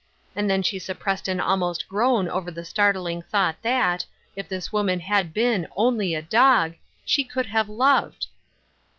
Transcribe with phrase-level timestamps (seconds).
[0.35, 4.03] And then she suppressed an almost groan over the startling thought that,
[4.35, 6.73] if this woman had been only a dog,
[7.05, 8.25] she could have loved